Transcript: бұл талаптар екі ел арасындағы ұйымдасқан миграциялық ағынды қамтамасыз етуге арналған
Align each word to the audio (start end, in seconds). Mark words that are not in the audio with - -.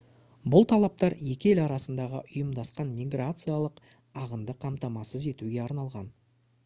бұл 0.53 0.63
талаптар 0.71 1.15
екі 1.33 1.51
ел 1.51 1.61
арасындағы 1.65 2.21
ұйымдасқан 2.23 2.95
миграциялық 3.01 3.85
ағынды 4.23 4.57
қамтамасыз 4.67 5.29
етуге 5.35 5.63
арналған 5.67 6.11